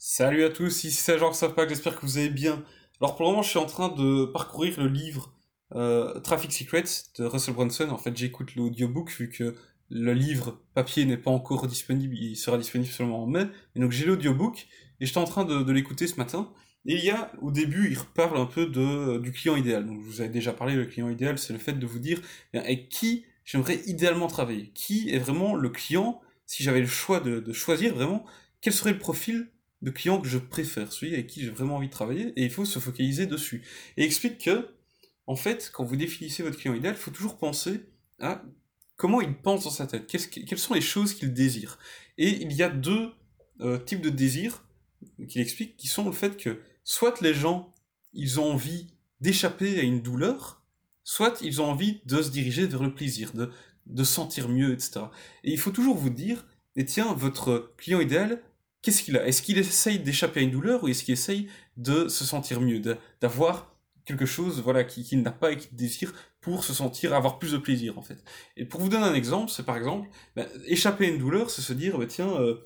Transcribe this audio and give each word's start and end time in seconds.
Salut 0.00 0.44
à 0.44 0.48
tous, 0.48 0.84
ici 0.84 0.92
c'est 0.92 1.18
Jean 1.18 1.32
pas 1.56 1.66
j'espère 1.66 1.96
que 1.96 2.06
vous 2.06 2.18
allez 2.18 2.30
bien. 2.30 2.64
Alors 3.00 3.16
pour 3.16 3.26
le 3.26 3.32
moment 3.32 3.42
je 3.42 3.50
suis 3.50 3.58
en 3.58 3.66
train 3.66 3.88
de 3.88 4.26
parcourir 4.26 4.78
le 4.80 4.86
livre 4.86 5.34
euh, 5.74 6.20
Traffic 6.20 6.52
Secrets 6.52 6.84
de 7.18 7.24
Russell 7.24 7.54
Brunson. 7.54 7.88
En 7.90 7.98
fait 7.98 8.16
j'écoute 8.16 8.54
l'audiobook 8.54 9.10
vu 9.10 9.28
que 9.28 9.56
le 9.90 10.14
livre 10.14 10.62
papier 10.72 11.04
n'est 11.04 11.16
pas 11.16 11.32
encore 11.32 11.66
disponible, 11.66 12.14
il 12.14 12.36
sera 12.36 12.58
disponible 12.58 12.92
seulement 12.92 13.24
en 13.24 13.26
mai. 13.26 13.48
Et 13.74 13.80
donc 13.80 13.90
j'ai 13.90 14.04
l'audiobook 14.04 14.68
et 15.00 15.06
j'étais 15.06 15.18
en 15.18 15.24
train 15.24 15.44
de, 15.44 15.72
l'écouter 15.72 16.06
ce 16.06 16.14
matin. 16.14 16.52
Et 16.86 16.94
il 16.94 17.04
y 17.04 17.10
a, 17.10 17.32
au 17.42 17.50
début, 17.50 17.90
il 17.90 17.98
reparle 17.98 18.38
un 18.38 18.46
peu 18.46 18.66
de, 18.66 19.18
du 19.18 19.32
client 19.32 19.56
idéal. 19.56 19.84
Donc 19.84 20.00
je 20.02 20.06
vous 20.06 20.20
avais 20.20 20.30
déjà 20.30 20.52
parlé, 20.52 20.76
le 20.76 20.86
client 20.86 21.08
idéal, 21.10 21.40
c'est 21.40 21.52
le 21.52 21.58
fait 21.58 21.72
de 21.72 21.86
vous 21.86 21.98
dire 21.98 22.22
eh 22.54 22.58
avec 22.58 22.88
qui 22.88 23.24
j'aimerais 23.44 23.80
idéalement 23.86 24.28
travailler? 24.28 24.70
Qui 24.74 25.10
est 25.10 25.18
vraiment 25.18 25.56
le 25.56 25.70
client, 25.70 26.20
si 26.46 26.62
j'avais 26.62 26.80
le 26.82 26.86
choix 26.86 27.18
de, 27.18 27.40
de 27.40 27.52
choisir 27.52 27.96
vraiment, 27.96 28.24
quel 28.60 28.72
serait 28.72 28.92
le 28.92 28.98
profil 28.98 29.48
de 29.82 29.90
clients 29.90 30.20
que 30.20 30.28
je 30.28 30.38
préfère, 30.38 30.92
celui 30.92 31.14
avec 31.14 31.28
qui 31.28 31.42
j'ai 31.42 31.50
vraiment 31.50 31.76
envie 31.76 31.86
de 31.86 31.92
travailler, 31.92 32.32
et 32.36 32.44
il 32.44 32.50
faut 32.50 32.64
se 32.64 32.78
focaliser 32.78 33.26
dessus. 33.26 33.62
Et 33.96 34.04
explique 34.04 34.38
que, 34.38 34.68
en 35.26 35.36
fait, 35.36 35.70
quand 35.72 35.84
vous 35.84 35.96
définissez 35.96 36.42
votre 36.42 36.58
client 36.58 36.74
idéal, 36.74 36.94
il 36.96 37.00
faut 37.00 37.10
toujours 37.10 37.38
penser 37.38 37.82
à 38.18 38.42
comment 38.96 39.20
il 39.20 39.34
pense 39.34 39.64
dans 39.64 39.70
sa 39.70 39.86
tête, 39.86 40.06
quelles 40.06 40.58
sont 40.58 40.74
les 40.74 40.80
choses 40.80 41.14
qu'il 41.14 41.32
désire. 41.32 41.78
Et 42.16 42.42
il 42.42 42.52
y 42.52 42.62
a 42.62 42.68
deux 42.68 43.12
euh, 43.60 43.78
types 43.78 44.00
de 44.00 44.10
désirs 44.10 44.64
qu'il 45.28 45.40
explique, 45.40 45.76
qui 45.76 45.86
sont 45.86 46.04
le 46.04 46.12
fait 46.12 46.36
que 46.36 46.60
soit 46.82 47.20
les 47.20 47.34
gens, 47.34 47.72
ils 48.12 48.40
ont 48.40 48.52
envie 48.52 48.88
d'échapper 49.20 49.78
à 49.78 49.82
une 49.82 50.02
douleur, 50.02 50.62
soit 51.04 51.40
ils 51.42 51.62
ont 51.62 51.66
envie 51.66 52.00
de 52.04 52.20
se 52.20 52.30
diriger 52.30 52.66
vers 52.66 52.82
le 52.82 52.92
plaisir, 52.92 53.32
de, 53.32 53.50
de 53.86 54.04
sentir 54.04 54.48
mieux, 54.48 54.72
etc. 54.72 55.00
Et 55.44 55.52
il 55.52 55.58
faut 55.58 55.70
toujours 55.70 55.96
vous 55.96 56.10
dire, 56.10 56.46
et 56.74 56.84
tiens, 56.84 57.14
votre 57.14 57.74
client 57.76 58.00
idéal, 58.00 58.42
qu'est-ce 58.82 59.02
qu'il 59.02 59.16
a? 59.16 59.26
Est-ce 59.26 59.42
qu'il 59.42 59.58
essaye 59.58 59.98
d'échapper 59.98 60.40
à 60.40 60.42
une 60.42 60.50
douleur 60.50 60.82
ou 60.84 60.88
est-ce 60.88 61.04
qu'il 61.04 61.14
essaye 61.14 61.48
de 61.76 62.08
se 62.08 62.24
sentir 62.24 62.60
mieux, 62.60 62.80
d'avoir 63.20 63.74
quelque 64.04 64.26
chose 64.26 64.62
voilà 64.62 64.84
qu'il 64.84 65.22
n'a 65.22 65.30
pas 65.30 65.52
et 65.52 65.56
qu'il 65.56 65.76
désire 65.76 66.12
pour 66.40 66.64
se 66.64 66.72
sentir 66.72 67.12
avoir 67.12 67.38
plus 67.38 67.52
de 67.52 67.58
plaisir 67.58 67.98
en 67.98 68.02
fait? 68.02 68.22
Et 68.56 68.64
pour 68.64 68.80
vous 68.80 68.88
donner 68.88 69.06
un 69.06 69.14
exemple, 69.14 69.50
c'est 69.50 69.64
par 69.64 69.76
exemple 69.76 70.08
ben, 70.36 70.46
échapper 70.66 71.06
à 71.06 71.08
une 71.08 71.18
douleur, 71.18 71.50
c'est 71.50 71.62
se 71.62 71.72
dire 71.72 71.98
ben, 71.98 72.06
tiens 72.06 72.34
euh, 72.40 72.56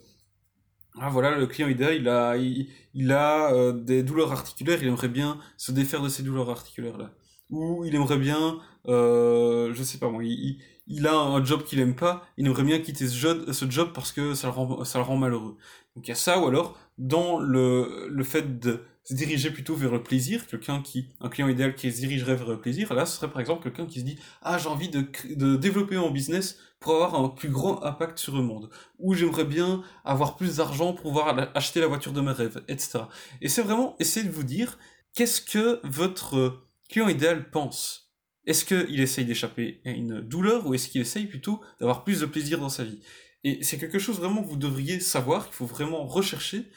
ah 1.00 1.08
voilà 1.08 1.36
le 1.38 1.46
client 1.46 1.68
idéal 1.68 1.96
il 1.96 2.08
a 2.08 2.36
il, 2.36 3.12
a 3.12 3.52
euh, 3.54 3.72
des 3.72 4.02
douleurs 4.02 4.32
articulaires, 4.32 4.78
il 4.82 4.88
aimerait 4.88 5.08
bien 5.08 5.38
se 5.56 5.72
défaire 5.72 6.02
de 6.02 6.08
ces 6.08 6.22
douleurs 6.22 6.50
articulaires 6.50 6.98
là 6.98 7.14
ou 7.50 7.84
il 7.84 7.94
aimerait 7.94 8.18
bien 8.18 8.60
euh, 8.88 9.72
je 9.72 9.82
sais 9.82 9.98
pas 9.98 10.08
moi 10.08 10.22
il, 10.24 11.06
a 11.06 11.14
un 11.14 11.44
job 11.44 11.62
qu'il 11.64 11.78
aime 11.80 11.94
pas, 11.94 12.26
il 12.36 12.46
aimerait 12.46 12.64
bien 12.64 12.78
quitter 12.80 13.06
ce 13.06 13.16
job, 13.16 13.50
ce 13.52 13.70
job 13.70 13.92
parce 13.94 14.12
que 14.12 14.34
ça 14.34 14.48
le 14.48 14.52
rend, 14.52 14.84
ça 14.84 14.98
le 14.98 15.04
rend 15.04 15.16
malheureux. 15.16 15.56
Donc 15.94 16.06
il 16.06 16.08
y 16.08 16.12
a 16.12 16.16
ça, 16.16 16.40
ou 16.40 16.46
alors, 16.46 16.76
dans 16.98 17.38
le, 17.38 18.08
le 18.10 18.24
fait 18.24 18.58
de 18.58 18.84
se 19.04 19.14
diriger 19.14 19.50
plutôt 19.50 19.74
vers 19.74 19.92
le 19.92 20.02
plaisir, 20.02 20.46
quelqu'un 20.46 20.82
qui, 20.82 21.08
un 21.20 21.28
client 21.28 21.48
idéal 21.48 21.74
qui 21.74 21.90
se 21.92 21.98
dirigerait 21.98 22.36
vers 22.36 22.48
le 22.48 22.60
plaisir, 22.60 22.92
là 22.94 23.06
ce 23.06 23.16
serait 23.16 23.30
par 23.30 23.40
exemple 23.40 23.62
quelqu'un 23.62 23.86
qui 23.86 24.00
se 24.00 24.04
dit, 24.04 24.18
ah 24.42 24.58
j'ai 24.58 24.68
envie 24.68 24.88
de, 24.88 25.06
de 25.34 25.56
développer 25.56 25.96
mon 25.96 26.10
business 26.10 26.58
pour 26.80 26.94
avoir 26.94 27.14
un 27.20 27.28
plus 27.28 27.48
grand 27.48 27.82
impact 27.84 28.18
sur 28.18 28.34
le 28.36 28.42
monde, 28.42 28.68
ou 28.98 29.14
j'aimerais 29.14 29.44
bien 29.44 29.82
avoir 30.04 30.36
plus 30.36 30.56
d'argent 30.56 30.92
pour 30.92 31.02
pouvoir 31.02 31.50
acheter 31.54 31.80
la 31.80 31.86
voiture 31.86 32.12
de 32.12 32.20
mes 32.20 32.32
rêves, 32.32 32.62
etc. 32.68 33.00
Et 33.40 33.48
c'est 33.48 33.62
vraiment 33.62 33.96
essayer 34.00 34.26
de 34.26 34.32
vous 34.32 34.44
dire, 34.44 34.78
qu'est-ce 35.14 35.40
que 35.40 35.80
votre 35.84 36.62
client 36.92 37.08
idéal 37.08 37.50
pense 37.50 38.02
est-ce 38.46 38.64
qu'il 38.64 39.00
essaye 39.00 39.24
d'échapper 39.24 39.80
à 39.84 39.90
une 39.90 40.20
douleur 40.20 40.66
ou 40.66 40.74
est-ce 40.74 40.88
qu'il 40.88 41.00
essaye 41.00 41.26
plutôt 41.26 41.60
d'avoir 41.78 42.04
plus 42.04 42.20
de 42.20 42.26
plaisir 42.26 42.58
dans 42.58 42.68
sa 42.68 42.84
vie? 42.84 43.00
Et 43.44 43.62
c'est 43.62 43.78
quelque 43.78 43.98
chose 43.98 44.18
vraiment 44.18 44.42
que 44.42 44.48
vous 44.48 44.56
devriez 44.56 45.00
savoir, 45.00 45.46
qu'il 45.46 45.54
faut 45.54 45.66
vraiment 45.66 46.06
rechercher 46.06 46.68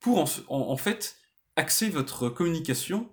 pour 0.00 0.24
en, 0.48 0.76
fait 0.76 1.16
axer 1.56 1.90
votre 1.90 2.28
communication 2.28 3.08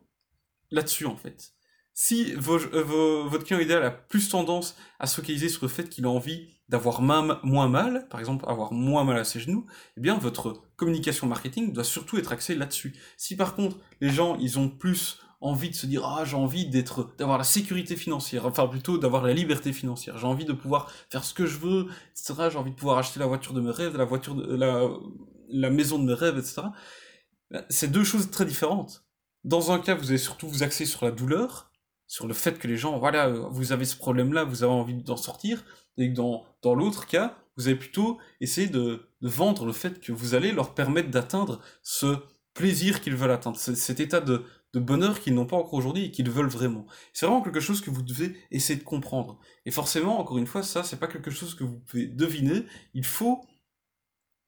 là-dessus 0.69 1.05
en 1.05 1.15
fait. 1.15 1.53
Si 1.93 2.33
euh, 2.33 3.23
votre 3.27 3.43
client 3.43 3.59
idéal 3.59 3.83
a 3.83 3.91
plus 3.91 4.29
tendance 4.29 4.77
à 4.99 5.07
se 5.07 5.15
focaliser 5.15 5.49
sur 5.49 5.63
le 5.63 5.69
fait 5.69 5.89
qu'il 5.89 6.05
a 6.05 6.09
envie 6.09 6.49
d'avoir 6.67 7.01
moins 7.01 7.69
mal, 7.69 8.07
par 8.09 8.19
exemple 8.19 8.45
avoir 8.47 8.73
moins 8.73 9.03
mal 9.03 9.17
à 9.17 9.23
ses 9.23 9.39
genoux, 9.39 9.65
eh 9.97 10.01
bien 10.01 10.17
votre 10.17 10.63
communication 10.75 11.25
marketing 11.25 11.73
doit 11.73 11.83
surtout 11.83 12.17
être 12.17 12.31
axée 12.31 12.55
là-dessus. 12.55 12.95
Si 13.17 13.35
par 13.35 13.55
contre 13.55 13.77
les 14.01 14.09
gens 14.09 14.35
ils 14.37 14.59
ont 14.59 14.69
plus 14.69 15.19
envie 15.41 15.69
de 15.69 15.75
se 15.75 15.85
dire 15.85 16.05
ah 16.05 16.25
j'ai 16.25 16.35
envie 16.35 16.67
d'être 16.67 17.15
d'avoir 17.17 17.37
la 17.37 17.43
sécurité 17.43 17.95
financière 17.95 18.45
enfin 18.45 18.67
plutôt 18.67 18.97
d'avoir 18.97 19.23
la 19.23 19.33
liberté 19.33 19.73
financière. 19.73 20.17
J'ai 20.17 20.27
envie 20.27 20.45
de 20.45 20.53
pouvoir 20.53 20.91
faire 21.09 21.23
ce 21.23 21.33
que 21.33 21.45
je 21.45 21.57
veux 21.57 21.87
etc 22.11 22.49
j'ai 22.51 22.57
envie 22.57 22.71
de 22.71 22.75
pouvoir 22.75 22.97
acheter 22.97 23.19
la 23.19 23.27
voiture 23.27 23.53
de 23.53 23.61
mes 23.61 23.71
rêves 23.71 23.97
la 23.97 24.05
voiture 24.05 24.35
de 24.35 24.55
la 24.55 24.87
la 25.49 25.69
maison 25.69 25.99
de 25.99 26.05
mes 26.05 26.13
rêves 26.13 26.37
etc 26.37 26.63
ben, 27.51 27.63
c'est 27.69 27.91
deux 27.91 28.03
choses 28.03 28.31
très 28.31 28.45
différentes. 28.45 29.05
Dans 29.43 29.71
un 29.71 29.79
cas 29.79 29.95
vous 29.95 30.09
allez 30.09 30.17
surtout 30.17 30.47
vous 30.47 30.63
axer 30.63 30.85
sur 30.85 31.05
la 31.05 31.11
douleur 31.11 31.71
sur 32.07 32.27
le 32.27 32.33
fait 32.33 32.59
que 32.59 32.67
les 32.67 32.77
gens 32.77 32.99
voilà 32.99 33.29
vous 33.29 33.71
avez 33.71 33.85
ce 33.85 33.95
problème 33.95 34.33
là 34.33 34.43
vous 34.43 34.63
avez 34.63 34.71
envie 34.71 34.93
d'en 34.93 35.17
sortir 35.17 35.63
et 35.97 36.07
dans 36.09 36.45
dans 36.61 36.75
l'autre 36.75 37.07
cas 37.07 37.35
vous 37.57 37.67
allez 37.67 37.77
plutôt 37.77 38.19
essayer 38.41 38.67
de, 38.67 39.07
de 39.21 39.29
vendre 39.29 39.65
le 39.65 39.71
fait 39.71 39.99
que 39.99 40.11
vous 40.11 40.35
allez 40.35 40.51
leur 40.51 40.73
permettre 40.73 41.09
d'atteindre 41.09 41.61
ce 41.81 42.17
plaisir 42.55 43.01
qu'ils 43.01 43.15
veulent 43.15 43.31
atteindre, 43.31 43.57
cet 43.57 43.99
état 43.99 44.21
de, 44.21 44.43
de 44.75 44.79
bonheur 44.81 45.21
qu'ils 45.21 45.33
n'ont 45.33 45.45
pas 45.45 45.55
encore 45.55 45.73
aujourd'hui 45.73 46.05
et 46.05 46.11
qu'ils 46.11 46.29
veulent 46.29 46.49
vraiment. 46.49 46.85
C'est 47.13 47.25
vraiment 47.25 47.41
quelque 47.41 47.61
chose 47.61 47.79
que 47.79 47.89
vous 47.89 48.01
devez 48.01 48.35
essayer 48.51 48.77
de 48.77 48.83
comprendre. 48.83 49.39
Et 49.65 49.71
forcément, 49.71 50.19
encore 50.19 50.37
une 50.37 50.47
fois, 50.47 50.63
ça, 50.63 50.83
c'est 50.83 50.99
pas 50.99 51.07
quelque 51.07 51.31
chose 51.31 51.55
que 51.55 51.63
vous 51.63 51.79
pouvez 51.79 52.07
deviner. 52.07 52.65
Il 52.93 53.05
faut 53.05 53.41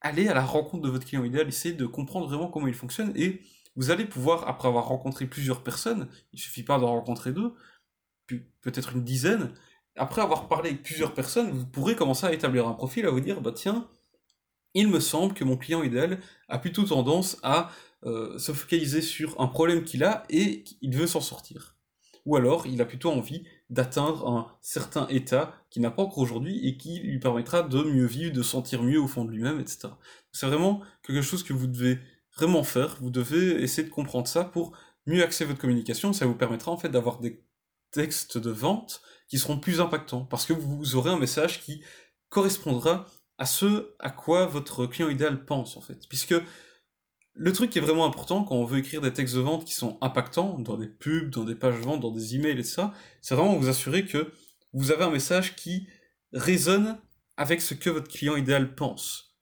aller 0.01 0.27
à 0.27 0.33
la 0.33 0.43
rencontre 0.43 0.83
de 0.83 0.89
votre 0.89 1.07
client 1.07 1.23
idéal, 1.23 1.47
essayer 1.47 1.73
de 1.73 1.85
comprendre 1.85 2.27
vraiment 2.27 2.49
comment 2.49 2.67
il 2.67 2.73
fonctionne 2.73 3.13
et 3.15 3.41
vous 3.77 3.89
allez 3.89 4.05
pouvoir, 4.05 4.47
après 4.47 4.67
avoir 4.67 4.87
rencontré 4.87 5.27
plusieurs 5.27 5.63
personnes, 5.63 6.09
il 6.33 6.39
suffit 6.39 6.63
pas 6.63 6.77
d'en 6.77 6.87
rencontrer 6.87 7.31
deux, 7.31 7.53
peut-être 8.61 8.93
une 8.93 9.03
dizaine, 9.03 9.53
après 9.95 10.21
avoir 10.21 10.47
parlé 10.47 10.71
avec 10.71 10.83
plusieurs 10.83 11.13
personnes, 11.13 11.51
vous 11.51 11.65
pourrez 11.65 11.95
commencer 11.95 12.25
à 12.25 12.33
établir 12.33 12.67
un 12.67 12.73
profil, 12.73 13.05
à 13.05 13.11
vous 13.11 13.19
dire, 13.19 13.39
bah 13.39 13.51
tiens, 13.55 13.87
il 14.73 14.89
me 14.89 14.99
semble 14.99 15.33
que 15.33 15.43
mon 15.43 15.57
client 15.57 15.83
idéal 15.83 16.19
a 16.49 16.59
plutôt 16.59 16.83
tendance 16.83 17.37
à 17.43 17.71
euh, 18.05 18.37
se 18.37 18.51
focaliser 18.51 19.01
sur 19.01 19.39
un 19.41 19.47
problème 19.47 19.83
qu'il 19.83 20.03
a 20.03 20.23
et 20.29 20.63
il 20.81 20.95
veut 20.95 21.07
s'en 21.07 21.21
sortir. 21.21 21.77
Ou 22.25 22.35
alors, 22.35 22.67
il 22.67 22.81
a 22.81 22.85
plutôt 22.85 23.09
envie 23.09 23.43
d'atteindre 23.69 24.27
un 24.27 24.51
certain 24.61 25.07
état 25.07 25.55
qu'il 25.69 25.81
n'a 25.81 25.91
pas 25.91 26.03
encore 26.03 26.19
aujourd'hui 26.19 26.67
et 26.67 26.77
qui 26.77 26.99
lui 26.99 27.19
permettra 27.19 27.63
de 27.63 27.81
mieux 27.83 28.05
vivre, 28.05 28.33
de 28.33 28.43
sentir 28.43 28.83
mieux 28.83 28.99
au 28.99 29.07
fond 29.07 29.23
de 29.23 29.31
lui-même, 29.31 29.59
etc. 29.61 29.87
C'est 30.33 30.45
vraiment 30.45 30.81
quelque 31.03 31.21
chose 31.21 31.43
que 31.43 31.53
vous 31.53 31.67
devez 31.67 31.99
vraiment 32.35 32.63
faire. 32.63 32.97
Vous 32.99 33.09
devez 33.09 33.61
essayer 33.63 33.87
de 33.87 33.93
comprendre 33.93 34.27
ça 34.27 34.43
pour 34.43 34.77
mieux 35.05 35.23
axer 35.23 35.45
votre 35.45 35.59
communication. 35.59 36.11
Ça 36.11 36.25
vous 36.25 36.35
permettra 36.35 36.71
en 36.71 36.77
fait 36.77 36.89
d'avoir 36.89 37.19
des 37.19 37.43
textes 37.91 38.37
de 38.37 38.51
vente 38.51 39.01
qui 39.29 39.39
seront 39.39 39.57
plus 39.57 39.79
impactants 39.79 40.25
parce 40.25 40.45
que 40.45 40.53
vous 40.53 40.95
aurez 40.95 41.11
un 41.11 41.17
message 41.17 41.61
qui 41.61 41.81
correspondra 42.29 43.05
à 43.37 43.45
ce 43.45 43.95
à 43.99 44.09
quoi 44.09 44.45
votre 44.47 44.85
client 44.85 45.09
idéal 45.09 45.45
pense 45.45 45.77
en 45.77 45.81
fait. 45.81 46.07
Puisque 46.09 46.35
le 47.37 47.53
truc 47.53 47.69
qui 47.69 47.77
est 47.77 47.81
vraiment 47.81 48.05
important 48.05 48.43
quand 48.43 48.55
on 48.55 48.65
veut 48.65 48.79
écrire 48.79 48.99
des 48.99 49.13
textes 49.13 49.35
de 49.35 49.41
vente 49.41 49.63
qui 49.63 49.73
sont 49.73 49.97
impactants, 50.01 50.57
dans 50.59 50.75
des 50.75 50.87
pubs, 50.87 51.29
dans 51.29 51.43
des 51.43 51.55
pages 51.55 51.75
de 51.75 51.83
vente, 51.83 52.01
dans 52.01 52.11
des 52.11 52.35
emails 52.35 52.59
et 52.59 52.63
ça, 52.63 52.93
c'est 53.21 53.35
vraiment 53.35 53.55
vous 53.55 53.69
assurer 53.69 54.05
que 54.05 54.31
vous 54.73 54.91
avez 54.91 55.03
un 55.03 55.11
message 55.11 55.55
qui 55.55 55.87
résonne 56.33 56.97
avec 57.37 57.61
ce 57.61 57.75
que 57.75 57.89
votre 57.89 58.07
client 58.07 58.35
idéal 58.35 58.73
pense. 58.73 59.37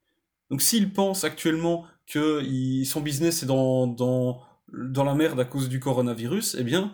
Donc 0.50 0.62
s'il 0.62 0.92
pense 0.92 1.24
actuellement 1.24 1.86
que 2.06 2.44
son 2.86 3.02
business 3.02 3.44
est 3.44 3.46
dans, 3.48 3.88
dans, 3.88 4.42
dans 4.74 5.04
la 5.04 5.16
merde 5.16 5.40
à 5.40 5.46
cause 5.46 5.70
du 5.70 5.80
coronavirus, 5.80 6.58
eh 6.60 6.64
bien, 6.64 6.94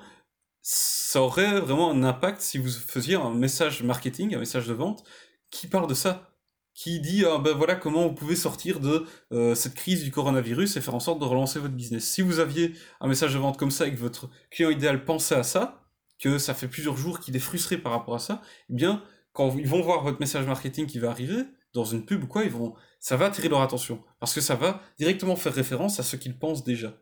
ça 0.61 1.21
aurait 1.21 1.59
vraiment 1.59 1.89
un 1.89 2.03
impact 2.03 2.41
si 2.41 2.59
vous 2.59 2.69
faisiez 2.69 3.15
un 3.15 3.33
message 3.33 3.81
marketing, 3.81 4.35
un 4.35 4.39
message 4.39 4.67
de 4.67 4.73
vente 4.73 5.03
qui 5.49 5.67
parle 5.67 5.87
de 5.87 5.95
ça 5.95 6.30
qui 6.73 6.99
dit 6.99 7.25
ah, 7.25 7.37
ben 7.37 7.53
voilà 7.53 7.75
comment 7.75 8.07
vous 8.07 8.13
pouvez 8.13 8.35
sortir 8.35 8.79
de 8.79 9.05
euh, 9.31 9.55
cette 9.55 9.73
crise 9.73 10.03
du 10.03 10.11
coronavirus 10.11 10.77
et 10.77 10.81
faire 10.81 10.95
en 10.95 10.99
sorte 10.99 11.19
de 11.19 11.25
relancer 11.25 11.59
votre 11.59 11.73
business. 11.73 12.05
Si 12.05 12.21
vous 12.21 12.39
aviez 12.39 12.73
un 12.99 13.07
message 13.07 13.33
de 13.33 13.39
vente 13.39 13.57
comme 13.57 13.71
ça 13.71 13.87
et 13.87 13.93
que 13.93 13.99
votre 13.99 14.29
client 14.49 14.69
idéal 14.69 15.03
pensait 15.03 15.35
à 15.35 15.43
ça, 15.43 15.83
que 16.19 16.37
ça 16.37 16.53
fait 16.53 16.67
plusieurs 16.67 16.97
jours 16.97 17.19
qu'il 17.19 17.35
est 17.35 17.39
frustré 17.39 17.77
par 17.77 17.91
rapport 17.91 18.15
à 18.15 18.19
ça, 18.19 18.41
eh 18.69 18.73
bien 18.73 19.03
quand 19.33 19.55
ils 19.57 19.67
vont 19.67 19.81
voir 19.81 20.03
votre 20.03 20.19
message 20.19 20.45
marketing 20.45 20.85
qui 20.85 20.99
va 20.99 21.09
arriver 21.09 21.43
dans 21.73 21.85
une 21.85 22.05
pub 22.05 22.23
ou 22.23 22.27
quoi, 22.27 22.43
ils 22.43 22.51
vont 22.51 22.73
ça 22.99 23.17
va 23.17 23.25
attirer 23.25 23.49
leur 23.49 23.61
attention 23.61 24.03
parce 24.19 24.33
que 24.33 24.41
ça 24.41 24.55
va 24.55 24.81
directement 24.97 25.35
faire 25.35 25.53
référence 25.53 25.99
à 25.99 26.03
ce 26.03 26.15
qu'ils 26.15 26.37
pensent 26.37 26.63
déjà. 26.63 26.93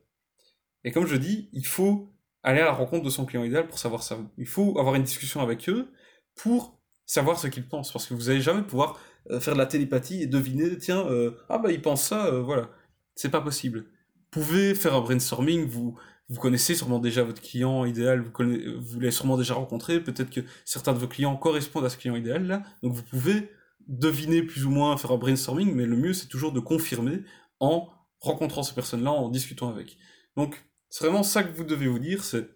Et 0.84 0.92
comme 0.92 1.06
je 1.06 1.16
dis, 1.16 1.50
il 1.52 1.66
faut 1.66 2.14
aller 2.42 2.62
à 2.62 2.66
la 2.66 2.72
rencontre 2.72 3.04
de 3.04 3.10
son 3.10 3.26
client 3.26 3.44
idéal 3.44 3.68
pour 3.68 3.80
savoir 3.80 4.02
ça. 4.02 4.18
Il 4.38 4.48
faut 4.48 4.80
avoir 4.80 4.96
une 4.96 5.04
discussion 5.04 5.42
avec 5.42 5.68
eux 5.70 5.92
pour 6.36 6.80
savoir 7.06 7.38
ce 7.38 7.48
qu'ils 7.48 7.68
pensent 7.68 7.92
parce 7.92 8.06
que 8.06 8.14
vous 8.14 8.26
n'allez 8.26 8.42
jamais 8.42 8.62
pouvoir 8.62 9.00
faire 9.40 9.54
de 9.54 9.60
la 9.60 9.66
télépathie 9.66 10.22
et 10.24 10.28
deviner, 10.28 10.78
tiens, 10.78 11.06
euh, 11.08 11.32
ah 11.50 11.58
bah 11.58 11.72
il 11.72 11.82
pense 11.82 12.04
ça, 12.04 12.28
euh, 12.28 12.42
voilà. 12.42 12.70
C'est 13.16 13.30
pas 13.30 13.42
possible. 13.42 13.86
Vous 14.16 14.42
pouvez 14.42 14.76
faire 14.76 14.96
un 14.96 15.02
brainstorming, 15.02 15.66
vous, 15.68 15.98
vous 16.30 16.40
connaissez 16.40 16.76
sûrement 16.76 17.00
déjà 17.00 17.24
votre 17.24 17.42
client 17.42 17.86
idéal, 17.86 18.22
vous, 18.22 18.32
vous 18.80 19.00
l'avez 19.00 19.12
sûrement 19.12 19.38
déjà 19.38 19.54
rencontré, 19.54 20.00
peut-être 20.00 20.30
que 20.30 20.42
certains 20.66 20.94
de 20.94 21.00
vos 21.00 21.08
clients 21.08 21.36
correspondent 21.36 21.86
à 21.86 21.90
ce 21.90 21.98
client 21.98 22.16
idéal 22.16 22.46
là, 22.46 22.64
donc 22.84 22.94
vous 22.94 23.04
pouvez 23.04 23.50
deviner 23.88 24.44
plus 24.44 24.66
ou 24.66 24.70
moins, 24.70 24.96
faire 24.98 25.12
un 25.12 25.18
brainstorming, 25.18 25.74
mais 25.74 25.86
le 25.86 25.96
mieux 25.96 26.14
c'est 26.14 26.28
toujours 26.28 26.52
de 26.52 26.60
confirmer 26.60 27.24
en 27.60 27.90
rencontrant 28.20 28.64
ces 28.64 28.74
personnes-là, 28.74 29.12
en 29.12 29.30
discutant 29.30 29.70
avec. 29.70 29.98
Donc, 30.36 30.64
c'est 30.90 31.06
vraiment 31.06 31.24
ça 31.24 31.44
que 31.44 31.56
vous 31.56 31.64
devez 31.64 31.88
vous 31.88 32.00
dire, 32.00 32.24
c'est 32.24 32.50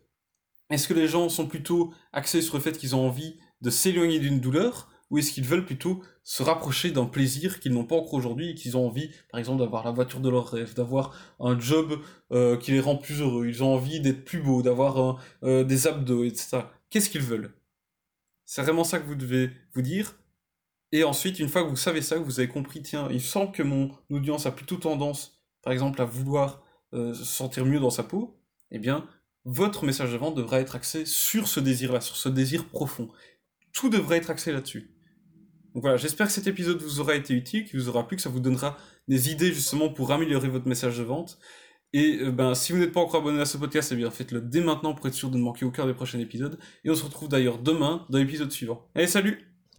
est-ce 0.70 0.88
que 0.88 0.94
les 0.94 1.08
gens 1.08 1.30
sont 1.30 1.48
plutôt 1.48 1.94
axés 2.12 2.42
sur 2.42 2.56
le 2.56 2.62
fait 2.62 2.78
qu'ils 2.78 2.96
ont 2.96 3.06
envie 3.06 3.38
de 3.62 3.70
s'éloigner 3.70 4.20
d'une 4.20 4.40
douleur, 4.40 4.90
ou 5.14 5.20
est-ce 5.20 5.32
qu'ils 5.32 5.46
veulent 5.46 5.64
plutôt 5.64 6.02
se 6.24 6.42
rapprocher 6.42 6.90
d'un 6.90 7.06
plaisir 7.06 7.60
qu'ils 7.60 7.72
n'ont 7.72 7.86
pas 7.86 7.96
encore 7.96 8.16
aujourd'hui 8.16 8.50
et 8.50 8.56
qu'ils 8.56 8.78
ont 8.78 8.88
envie, 8.88 9.12
par 9.30 9.40
exemple, 9.40 9.60
d'avoir 9.60 9.86
la 9.86 9.92
voiture 9.92 10.20
de 10.20 10.28
leur 10.28 10.48
rêve, 10.48 10.74
d'avoir 10.74 11.16
un 11.40 11.60
job 11.60 12.02
euh, 12.32 12.58
qui 12.58 12.72
les 12.72 12.80
rend 12.80 12.96
plus 12.98 13.22
heureux, 13.22 13.46
ils 13.48 13.64
ont 13.64 13.76
envie 13.76 14.00
d'être 14.00 14.26
plus 14.26 14.42
beaux, 14.42 14.64
d'avoir 14.64 15.22
euh, 15.44 15.64
des 15.64 15.86
abdos, 15.86 16.24
etc. 16.24 16.62
Qu'est-ce 16.90 17.12
qu'ils 17.12 17.22
veulent? 17.22 17.54
C'est 18.44 18.64
vraiment 18.64 18.84
ça 18.84 18.98
que 18.98 19.06
vous 19.06 19.14
devez 19.14 19.52
vous 19.76 19.84
dire. 19.84 20.16
Et 20.92 21.04
ensuite, 21.04 21.38
une 21.38 21.48
fois 21.48 21.64
que 21.64 21.70
vous 21.70 21.76
savez 21.76 22.02
ça, 22.02 22.18
que 22.18 22.24
vous 22.24 22.40
avez 22.40 22.50
compris, 22.50 22.82
tiens, 22.82 23.08
il 23.12 23.22
semble 23.22 23.52
que 23.52 23.62
mon 23.62 23.92
audience 24.10 24.48
a 24.48 24.52
plutôt 24.52 24.78
tendance, 24.78 25.44
par 25.62 25.74
exemple, 25.74 26.02
à 26.02 26.06
vouloir 26.06 26.64
euh, 26.94 27.14
se 27.14 27.24
sentir 27.24 27.66
mieux 27.66 27.80
dans 27.80 27.92
sa 27.92 28.02
peau, 28.02 28.40
eh 28.72 28.80
bien, 28.80 29.08
votre 29.46 29.86
message 29.86 30.12
de 30.12 30.18
vente 30.18 30.34
devra 30.34 30.60
être 30.60 30.76
axé 30.76 31.06
sur 31.06 31.48
ce 31.48 31.60
désir-là, 31.60 32.02
sur 32.02 32.16
ce 32.16 32.30
désir 32.30 32.66
profond. 32.66 33.10
Tout 33.74 33.90
devrait 33.90 34.18
être 34.18 34.32
axé 34.32 34.52
là-dessus. 34.52 34.93
Donc 35.74 35.82
voilà, 35.84 35.98
j'espère 35.98 36.28
que 36.28 36.34
cet 36.34 36.48
épisode 36.48 36.82
vous 36.82 37.00
aura 37.00 37.16
été 37.16 37.34
utile, 37.34 37.66
qu'il 37.66 37.80
vous 37.80 37.90
aura 37.90 38.08
plu, 38.08 38.18
que 38.18 38.22
ça 38.22 38.30
vous 38.30 38.40
donnera 38.40 38.78
des 39.08 39.32
idées 39.32 39.52
justement 39.52 39.90
pour 39.90 40.12
améliorer 40.12 40.48
votre 40.48 40.68
message 40.68 40.98
de 40.98 41.04
vente. 41.04 41.40
Et 41.94 42.20
euh, 42.22 42.32
ben, 42.32 42.56
si 42.56 42.72
vous 42.74 42.80
n'êtes 42.80 42.92
pas 42.92 43.02
encore 43.02 43.22
abonné 43.22 43.42
à 43.42 43.46
ce 43.46 43.58
podcast, 43.58 43.92
eh 43.92 43.96
bien 43.96 44.10
faites-le 44.12 44.42
dès 44.42 44.62
maintenant 44.62 44.94
pour 44.94 45.08
être 45.08 45.14
sûr 45.14 45.30
de 45.30 45.38
ne 45.38 45.44
manquer 45.44 45.66
aucun 45.66 45.86
des 45.86 45.94
prochains 45.94 46.20
épisodes. 46.20 46.60
Et 46.84 46.90
on 46.90 46.96
se 46.96 47.04
retrouve 47.04 47.30
d'ailleurs 47.30 47.60
demain 47.60 48.06
dans 48.10 48.18
l'épisode 48.18 48.52
suivant. 48.52 48.88
Allez, 48.96 49.08
salut 49.08 49.53